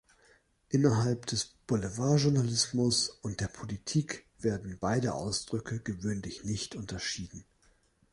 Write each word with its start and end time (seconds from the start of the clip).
Innerhalb 0.71 1.27
des 1.27 1.45
Boulevardjournalismus 1.67 3.09
und 3.21 3.39
der 3.39 3.49
Politik 3.49 4.25
werden 4.39 4.79
beide 4.79 5.13
Ausdrücke 5.13 5.79
gewöhnlich 5.79 6.43
nicht 6.43 6.75
unterschieden. 6.75 7.45